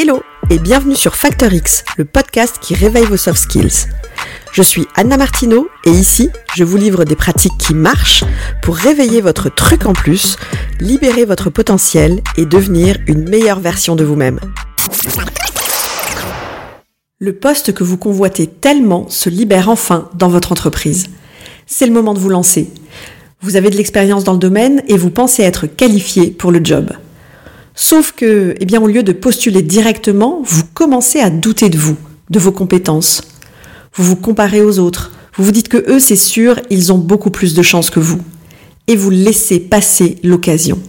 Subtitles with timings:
[0.00, 3.88] Hello et bienvenue sur Factor X, le podcast qui réveille vos soft skills.
[4.52, 8.22] Je suis Anna Martineau et ici, je vous livre des pratiques qui marchent
[8.62, 10.36] pour réveiller votre truc en plus,
[10.78, 14.38] libérer votre potentiel et devenir une meilleure version de vous-même.
[17.18, 21.06] Le poste que vous convoitez tellement se libère enfin dans votre entreprise.
[21.66, 22.70] C'est le moment de vous lancer.
[23.40, 26.88] Vous avez de l'expérience dans le domaine et vous pensez être qualifié pour le job.
[27.80, 31.96] Sauf que, eh bien, au lieu de postuler directement, vous commencez à douter de vous,
[32.28, 33.22] de vos compétences.
[33.94, 35.12] Vous vous comparez aux autres.
[35.36, 38.18] Vous vous dites que eux, c'est sûr, ils ont beaucoup plus de chances que vous.
[38.88, 40.80] Et vous laissez passer l'occasion.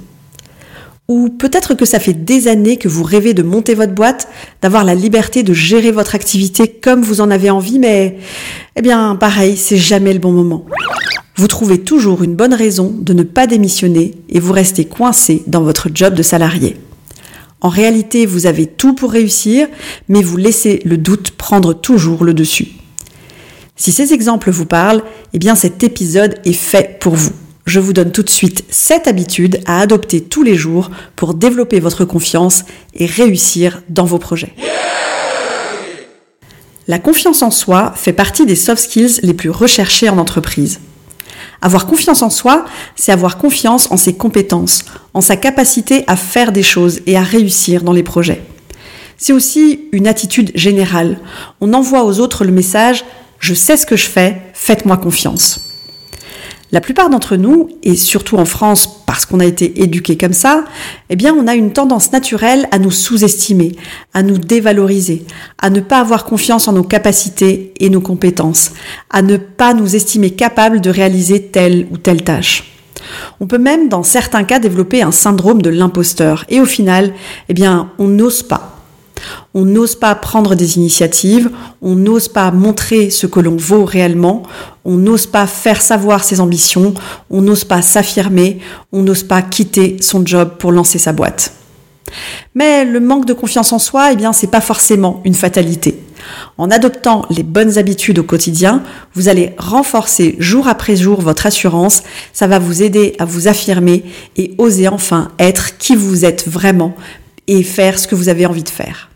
[1.07, 4.27] Ou peut-être que ça fait des années que vous rêvez de monter votre boîte,
[4.63, 8.17] d'avoir la liberté de gérer votre activité comme vous en avez envie, mais,
[8.75, 10.65] eh bien, pareil, c'est jamais le bon moment.
[11.39, 15.61] Vous trouvez toujours une bonne raison de ne pas démissionner et vous restez coincé dans
[15.61, 16.75] votre job de salarié.
[17.61, 19.69] En réalité, vous avez tout pour réussir,
[20.09, 22.67] mais vous laissez le doute prendre toujours le dessus.
[23.77, 25.01] Si ces exemples vous parlent,
[25.31, 27.31] eh bien cet épisode est fait pour vous.
[27.65, 31.79] Je vous donne tout de suite 7 habitudes à adopter tous les jours pour développer
[31.79, 34.55] votre confiance et réussir dans vos projets.
[36.89, 40.81] La confiance en soi fait partie des soft skills les plus recherchés en entreprise.
[41.61, 42.65] Avoir confiance en soi,
[42.95, 47.21] c'est avoir confiance en ses compétences, en sa capacité à faire des choses et à
[47.21, 48.43] réussir dans les projets.
[49.17, 51.19] C'est aussi une attitude générale.
[51.59, 53.01] On envoie aux autres le message⁇
[53.39, 55.59] Je sais ce que je fais, faites-moi confiance⁇
[56.71, 60.65] la plupart d'entre nous, et surtout en France parce qu'on a été éduqués comme ça,
[61.09, 63.75] eh bien on a une tendance naturelle à nous sous-estimer,
[64.13, 65.25] à nous dévaloriser,
[65.57, 68.71] à ne pas avoir confiance en nos capacités et nos compétences,
[69.09, 72.75] à ne pas nous estimer capables de réaliser telle ou telle tâche.
[73.39, 77.13] On peut même dans certains cas développer un syndrome de l'imposteur et au final,
[77.47, 78.78] eh bien on n'ose pas
[79.53, 81.49] on n'ose pas prendre des initiatives,
[81.81, 84.43] on n'ose pas montrer ce que l'on vaut réellement,
[84.85, 86.93] on n'ose pas faire savoir ses ambitions,
[87.29, 88.59] on n'ose pas s'affirmer,
[88.91, 91.53] on n'ose pas quitter son job pour lancer sa boîte.
[92.55, 95.99] Mais le manque de confiance en soi, eh bien, c'est pas forcément une fatalité.
[96.57, 98.83] En adoptant les bonnes habitudes au quotidien,
[99.13, 102.03] vous allez renforcer jour après jour votre assurance.
[102.33, 104.03] Ça va vous aider à vous affirmer
[104.35, 106.95] et oser enfin être qui vous êtes vraiment
[107.47, 109.08] et faire ce que vous avez envie de faire.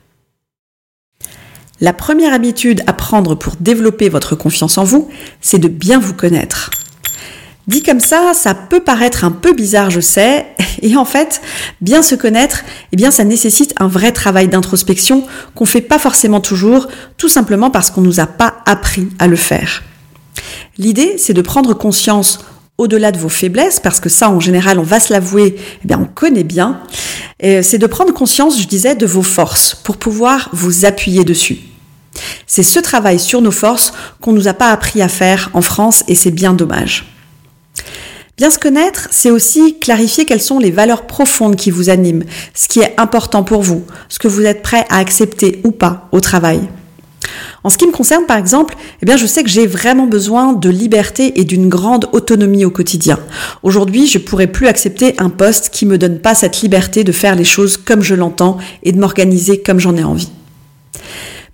[1.83, 5.09] La première habitude à prendre pour développer votre confiance en vous,
[5.41, 6.69] c'est de bien vous connaître.
[7.67, 10.45] Dit comme ça, ça peut paraître un peu bizarre, je sais,
[10.81, 11.41] et en fait,
[11.81, 16.39] bien se connaître, eh bien, ça nécessite un vrai travail d'introspection qu'on fait pas forcément
[16.39, 19.83] toujours, tout simplement parce qu'on nous a pas appris à le faire.
[20.77, 22.45] L'idée, c'est de prendre conscience
[22.77, 26.05] au-delà de vos faiblesses, parce que ça, en général, on va se l'avouer, eh on
[26.05, 26.79] connaît bien,
[27.41, 31.59] c'est de prendre conscience, je disais, de vos forces pour pouvoir vous appuyer dessus.
[32.47, 36.03] C'est ce travail sur nos forces qu'on nous a pas appris à faire en France
[36.07, 37.05] et c'est bien dommage.
[38.35, 42.23] Bien se connaître, c'est aussi clarifier quelles sont les valeurs profondes qui vous animent,
[42.55, 46.09] ce qui est important pour vous, ce que vous êtes prêt à accepter ou pas
[46.11, 46.61] au travail.
[47.63, 50.53] En ce qui me concerne, par exemple, eh bien, je sais que j'ai vraiment besoin
[50.53, 53.19] de liberté et d'une grande autonomie au quotidien.
[53.61, 57.35] Aujourd'hui, je pourrais plus accepter un poste qui me donne pas cette liberté de faire
[57.35, 60.29] les choses comme je l'entends et de m'organiser comme j'en ai envie.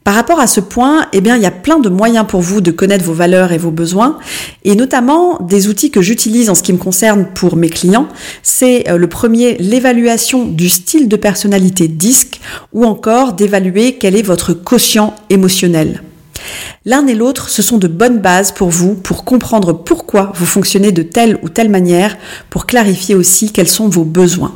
[0.03, 2.61] Par rapport à ce point, eh bien, il y a plein de moyens pour vous
[2.61, 4.17] de connaître vos valeurs et vos besoins,
[4.63, 8.07] et notamment des outils que j'utilise en ce qui me concerne pour mes clients.
[8.41, 12.39] C'est euh, le premier, l'évaluation du style de personnalité DISC,
[12.73, 16.01] ou encore d'évaluer quel est votre quotient émotionnel.
[16.85, 20.91] L'un et l'autre, ce sont de bonnes bases pour vous, pour comprendre pourquoi vous fonctionnez
[20.91, 22.17] de telle ou telle manière,
[22.49, 24.53] pour clarifier aussi quels sont vos besoins.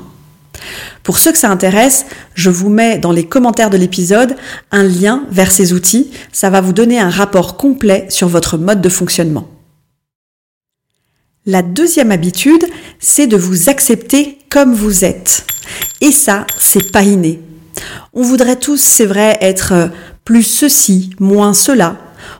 [1.04, 4.36] Pour ceux que ça intéresse, je vous mets dans les commentaires de l'épisode
[4.72, 6.12] un lien vers ces outils.
[6.32, 9.50] Ça va vous donner un rapport complet sur votre mode de fonctionnement.
[11.46, 12.66] La deuxième habitude,
[13.00, 15.46] c'est de vous accepter comme vous êtes.
[16.00, 17.42] Et ça, c'est pas inné.
[18.14, 19.90] On voudrait tous, c'est vrai, être
[20.24, 21.98] plus ceci, moins cela,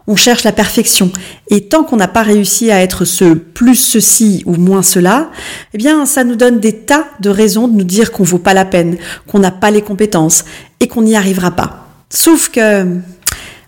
[0.08, 1.12] on cherche la perfection.
[1.50, 5.32] Et tant qu'on n'a pas réussi à être ce plus ceci ou moins cela,
[5.74, 8.54] eh bien, ça nous donne des tas de raisons de nous dire qu'on vaut pas
[8.54, 8.98] la peine,
[9.28, 10.46] qu'on n'a pas les compétences
[10.80, 11.88] et qu'on n'y arrivera pas.
[12.10, 12.86] Sauf que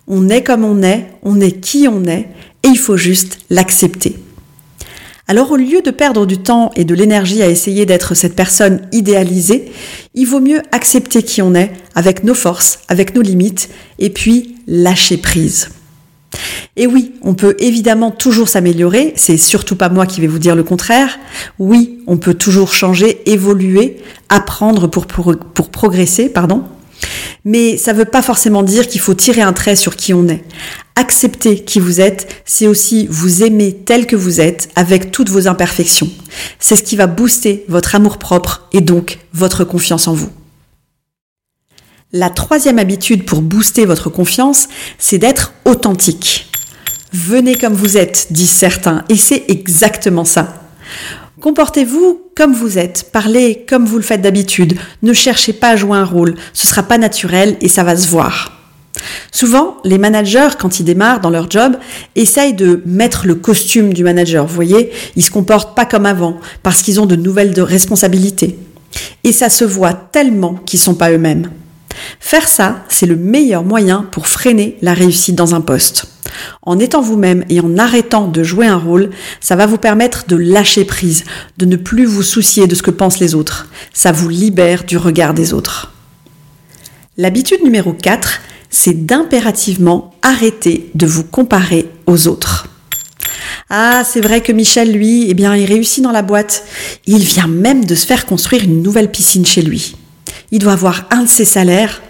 [0.08, 2.28] on est comme on est, on est qui on est
[2.62, 4.16] et il faut juste l'accepter.
[5.28, 8.82] Alors au lieu de perdre du temps et de l'énergie à essayer d'être cette personne
[8.92, 9.72] idéalisée,
[10.14, 13.68] il vaut mieux accepter qui on est, avec nos forces, avec nos limites,
[13.98, 15.70] et puis lâcher prise.
[16.76, 20.54] Et oui, on peut évidemment toujours s'améliorer, c'est surtout pas moi qui vais vous dire
[20.54, 21.18] le contraire.
[21.58, 23.98] Oui, on peut toujours changer, évoluer,
[24.28, 25.06] apprendre pour,
[25.70, 26.64] progresser, pardon.
[27.44, 30.28] Mais ça ne veut pas forcément dire qu'il faut tirer un trait sur qui on
[30.28, 30.44] est.
[30.96, 35.46] Accepter qui vous êtes, c'est aussi vous aimer tel que vous êtes, avec toutes vos
[35.46, 36.10] imperfections.
[36.58, 40.30] C'est ce qui va booster votre amour-propre et donc votre confiance en vous.
[42.12, 46.48] La troisième habitude pour booster votre confiance, c'est d'être authentique.
[47.12, 50.62] Venez comme vous êtes, disent certains, et c'est exactement ça.
[51.40, 55.96] Comportez-vous comme vous êtes, parlez comme vous le faites d'habitude, ne cherchez pas à jouer
[55.96, 58.52] un rôle, ce sera pas naturel et ça va se voir.
[59.32, 61.76] Souvent, les managers, quand ils démarrent dans leur job,
[62.14, 64.46] essayent de mettre le costume du manager.
[64.46, 68.56] Vous voyez, ils se comportent pas comme avant parce qu'ils ont de nouvelles responsabilités.
[69.24, 71.50] Et ça se voit tellement qu'ils sont pas eux-mêmes.
[72.20, 76.06] Faire ça, c'est le meilleur moyen pour freiner la réussite dans un poste.
[76.62, 79.10] En étant vous-même et en arrêtant de jouer un rôle,
[79.40, 81.24] ça va vous permettre de lâcher prise,
[81.58, 83.68] de ne plus vous soucier de ce que pensent les autres.
[83.92, 85.92] Ça vous libère du regard des autres.
[87.16, 92.68] L'habitude numéro 4, c'est d'impérativement arrêter de vous comparer aux autres.
[93.70, 96.64] Ah, c'est vrai que Michel, lui, eh bien, il réussit dans la boîte.
[97.06, 99.96] Il vient même de se faire construire une nouvelle piscine chez lui.
[100.50, 102.02] Il doit avoir un de ses salaires.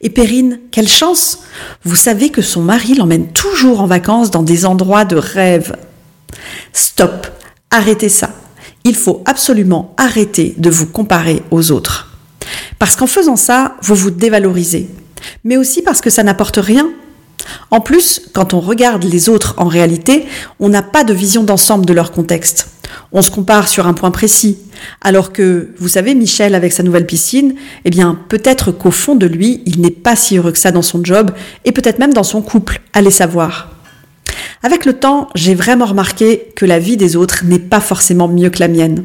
[0.00, 1.40] Et Perrine, quelle chance
[1.84, 5.76] Vous savez que son mari l'emmène toujours en vacances dans des endroits de rêve.
[6.72, 7.26] Stop,
[7.70, 8.30] arrêtez ça.
[8.84, 12.18] Il faut absolument arrêter de vous comparer aux autres.
[12.78, 14.90] Parce qu'en faisant ça, vous vous dévalorisez.
[15.42, 16.90] Mais aussi parce que ça n'apporte rien.
[17.70, 20.26] En plus, quand on regarde les autres en réalité,
[20.60, 22.68] on n'a pas de vision d'ensemble de leur contexte
[23.14, 24.58] on se compare sur un point précis.
[25.00, 27.54] Alors que, vous savez, Michel, avec sa nouvelle piscine,
[27.84, 30.82] eh bien, peut-être qu'au fond de lui, il n'est pas si heureux que ça dans
[30.82, 31.30] son job,
[31.64, 33.70] et peut-être même dans son couple, allez savoir.
[34.62, 38.50] Avec le temps, j'ai vraiment remarqué que la vie des autres n'est pas forcément mieux
[38.50, 39.04] que la mienne.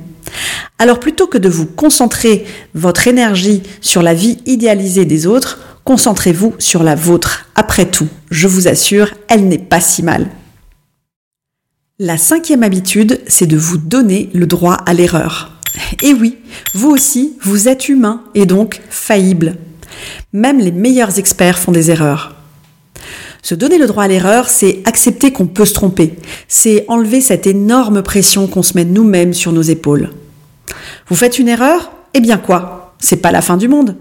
[0.80, 5.59] Alors plutôt que de vous concentrer votre énergie sur la vie idéalisée des autres,
[5.89, 7.47] concentrez-vous sur la vôtre.
[7.56, 10.27] Après tout, je vous assure, elle n'est pas si mal.
[11.97, 15.53] La cinquième habitude, c'est de vous donner le droit à l'erreur.
[16.03, 16.38] Et oui,
[16.75, 19.56] vous aussi, vous êtes humain et donc faillible.
[20.31, 22.35] Même les meilleurs experts font des erreurs.
[23.42, 26.13] Se donner le droit à l'erreur, c'est accepter qu'on peut se tromper.
[26.47, 30.12] C'est enlever cette énorme pression qu'on se met nous-mêmes sur nos épaules.
[31.07, 31.92] Vous faites une erreur?
[32.13, 32.94] Eh bien quoi?
[33.00, 33.95] C'est pas la fin du monde.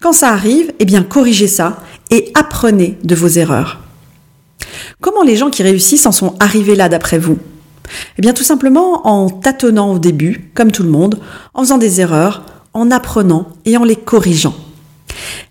[0.00, 3.80] Quand ça arrive, eh bien corrigez ça et apprenez de vos erreurs.
[5.00, 7.38] Comment les gens qui réussissent en sont arrivés là d'après vous?
[8.18, 11.18] Eh bien tout simplement en tâtonnant au début, comme tout le monde,
[11.54, 12.44] en faisant des erreurs,
[12.74, 14.54] en apprenant et en les corrigeant.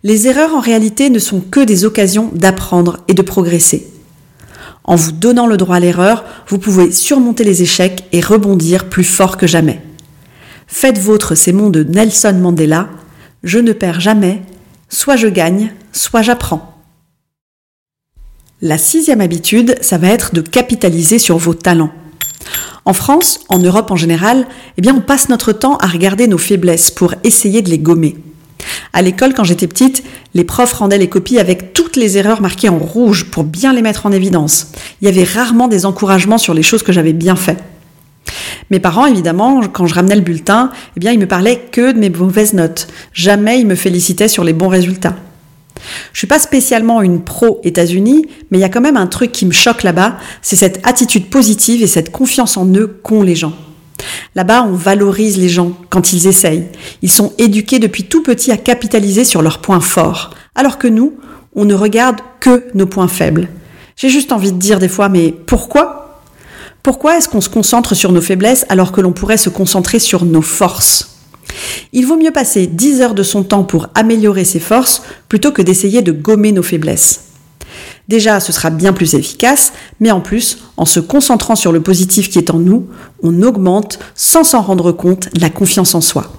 [0.04, 3.88] Les erreurs en réalité ne sont que des occasions d'apprendre et de progresser.
[4.84, 9.04] En vous donnant le droit à l'erreur, vous pouvez surmonter les échecs et rebondir plus
[9.04, 9.82] fort que jamais.
[10.68, 12.90] Faites vôtre ces mots de Nelson Mandela,
[13.48, 14.42] Je ne perds jamais,
[14.90, 16.84] soit je gagne, soit j'apprends.
[18.62, 21.94] La sixième habitude, ça va être de capitaliser sur vos talents.
[22.84, 24.48] En France, en Europe en général,
[24.78, 28.18] eh bien, on passe notre temps à regarder nos faiblesses pour essayer de les gommer.
[28.92, 30.04] À l'école, quand j'étais petite,
[30.34, 33.82] les profs rendaient les copies avec toutes les erreurs marquées en rouge pour bien les
[33.82, 34.74] mettre en évidence.
[35.00, 37.64] Il y avait rarement des encouragements sur les choses que j'avais bien fait.
[38.70, 42.00] Mes parents, évidemment, quand je ramenais le bulletin, eh bien, ils me parlaient que de
[42.00, 42.88] mes mauvaises notes.
[43.14, 45.16] Jamais ils me félicitaient sur les bons résultats.
[46.12, 49.32] Je suis pas spécialement une pro États-Unis, mais il y a quand même un truc
[49.32, 53.36] qui me choque là-bas, c'est cette attitude positive et cette confiance en eux qu'ont les
[53.36, 53.54] gens.
[54.36, 56.68] Là-bas, on valorise les gens quand ils essayent.
[57.02, 61.14] Ils sont éduqués depuis tout petit à capitaliser sur leurs points forts, alors que nous,
[61.56, 63.48] on ne regarde que nos points faibles.
[63.96, 65.97] J'ai juste envie de dire des fois, mais pourquoi
[66.88, 70.24] Pourquoi est-ce qu'on se concentre sur nos faiblesses alors que l'on pourrait se concentrer sur
[70.24, 71.18] nos forces?
[71.92, 75.62] Il vaut mieux passer 10 heures de son temps pour améliorer ses forces plutôt que
[75.62, 77.24] d'essayer de gommer nos faiblesses.
[78.08, 82.30] Déjà, ce sera bien plus efficace, mais en plus, en se concentrant sur le positif
[82.30, 82.88] qui est en nous,
[83.22, 86.32] on augmente, sans s'en rendre compte, la confiance en soi.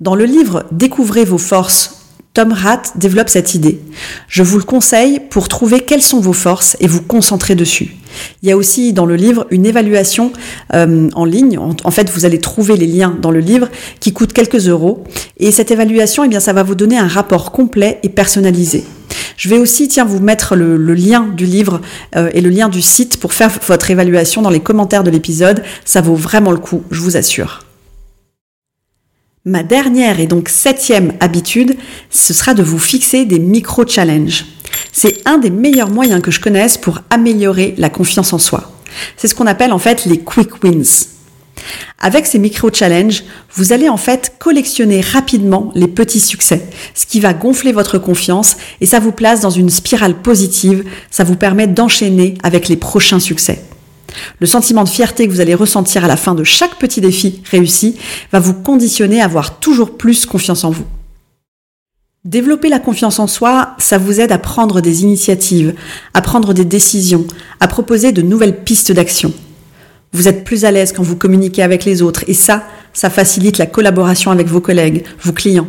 [0.00, 2.01] Dans le livre Découvrez vos forces
[2.34, 3.78] Tom Rath développe cette idée.
[4.26, 7.94] Je vous le conseille pour trouver quelles sont vos forces et vous concentrer dessus.
[8.42, 10.32] Il y a aussi dans le livre une évaluation
[10.72, 11.58] euh, en ligne.
[11.58, 13.68] En, fait, vous allez trouver les liens dans le livre
[14.00, 15.04] qui coûtent quelques euros.
[15.38, 18.84] Et cette évaluation, eh bien, ça va vous donner un rapport complet et personnalisé.
[19.36, 21.82] Je vais aussi, tiens, vous mettre le, lien du livre
[22.16, 25.62] euh, et le lien du site pour faire votre évaluation dans les commentaires de l'épisode.
[25.84, 27.61] Ça vaut vraiment le coup, je vous assure.
[29.44, 31.76] Ma dernière et donc septième habitude,
[32.10, 34.44] ce sera de vous fixer des micro-challenges.
[34.92, 38.70] C'est un des meilleurs moyens que je connaisse pour améliorer la confiance en soi.
[39.16, 41.08] C'est ce qu'on appelle en fait les quick wins.
[41.98, 47.34] Avec ces micro-challenges, vous allez en fait collectionner rapidement les petits succès, ce qui va
[47.34, 52.34] gonfler votre confiance et ça vous place dans une spirale positive, ça vous permet d'enchaîner
[52.44, 53.60] avec les prochains succès.
[54.40, 57.42] Le sentiment de fierté que vous allez ressentir à la fin de chaque petit défi
[57.50, 57.96] réussi
[58.32, 60.84] va vous conditionner à avoir toujours plus confiance en vous.
[62.24, 65.74] Développer la confiance en soi, ça vous aide à prendre des initiatives,
[66.14, 67.26] à prendre des décisions,
[67.58, 69.32] à proposer de nouvelles pistes d'action.
[70.12, 73.58] Vous êtes plus à l'aise quand vous communiquez avec les autres et ça, ça facilite
[73.58, 75.66] la collaboration avec vos collègues, vos clients.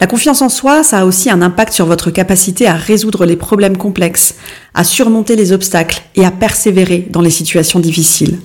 [0.00, 3.36] La confiance en soi, ça a aussi un impact sur votre capacité à résoudre les
[3.36, 4.34] problèmes complexes,
[4.74, 8.38] à surmonter les obstacles et à persévérer dans les situations difficiles.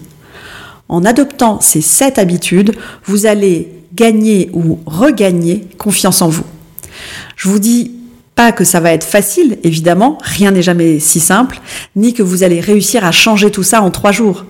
[0.88, 2.75] En adoptant ces sept habitudes,
[3.06, 6.46] vous allez gagner ou regagner confiance en vous.
[7.36, 7.91] Je vous dis
[8.36, 11.60] pas que ça va être facile, évidemment, rien n'est jamais si simple,
[11.96, 14.46] ni que vous allez réussir à changer tout ça en trois jours.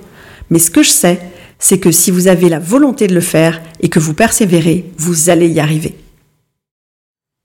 [0.49, 1.19] Mais ce que je sais,
[1.59, 5.29] c'est que si vous avez la volonté de le faire et que vous persévérez, vous
[5.29, 5.95] allez y arriver.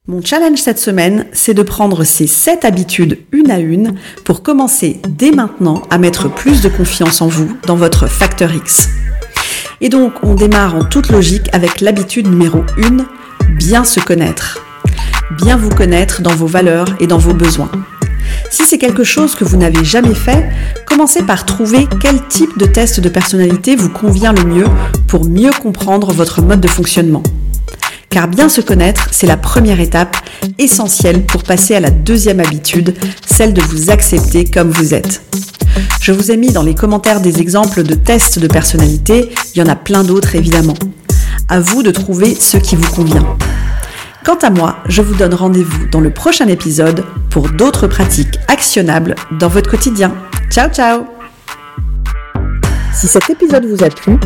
[0.07, 3.95] Mon challenge cette semaine, c'est de prendre ces 7 habitudes une à une
[4.27, 8.91] pour commencer dès maintenant à mettre plus de confiance en vous dans votre facteur X.
[9.81, 13.07] Et donc, on démarre en toute logique avec l'habitude numéro 1,
[13.57, 14.63] bien se connaître.
[15.39, 17.73] Bien vous connaître dans vos valeurs et dans vos besoins.
[18.51, 20.51] Si c'est quelque chose que vous n'avez jamais fait,
[20.85, 24.67] commencez par trouver quel type de test de personnalité vous convient le mieux
[25.09, 27.23] pour mieux comprendre votre mode de fonctionnement.
[28.15, 30.17] Car bien se connaître, c'est la première étape
[30.61, 32.95] essentielle pour passer à la deuxième habitude,
[33.27, 35.21] celle de vous accepter comme vous êtes.
[36.01, 39.63] Je vous ai mis dans les commentaires des exemples de tests de personnalité, il y
[39.63, 40.77] en a plein d'autres évidemment.
[41.49, 43.27] À vous de trouver ce qui vous convient.
[44.25, 49.17] Quant à moi, je vous donne rendez-vous dans le prochain épisode pour d'autres pratiques actionnables
[49.41, 50.15] dans votre quotidien.
[50.53, 51.14] Ciao ciao
[52.95, 54.17] Si cet épisode vous a plu,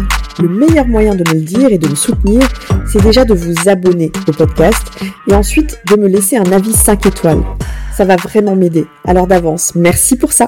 [0.40, 2.46] le meilleur moyen de me le dire et de me soutenir,
[2.86, 4.82] c'est déjà de vous abonner au podcast
[5.26, 7.42] et ensuite de me laisser un avis 5 étoiles.
[7.96, 8.86] Ça va vraiment m'aider.
[9.06, 10.46] Alors d'avance, merci pour ça.